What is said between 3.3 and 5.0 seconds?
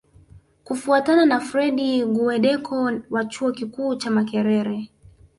Kikuu cha Makerere